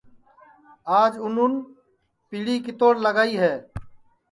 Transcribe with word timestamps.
آج 0.99 1.13
اُنون 1.23 1.53
پیڑی 2.29 2.55
کِتوڑ 2.65 2.93
لگائی 3.05 3.35
ہے 3.41 3.53